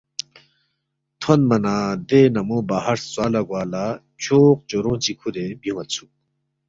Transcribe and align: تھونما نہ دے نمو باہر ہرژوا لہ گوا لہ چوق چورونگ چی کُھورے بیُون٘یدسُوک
تھونما 1.19 1.57
نہ 1.63 1.75
دے 2.07 2.21
نمو 2.33 2.57
باہر 2.69 2.85
ہرژوا 2.97 3.25
لہ 3.33 3.41
گوا 3.47 3.63
لہ 3.71 3.85
چوق 4.23 4.57
چورونگ 4.69 4.99
چی 5.03 5.11
کُھورے 5.19 5.45
بیُون٘یدسُوک 5.61 6.09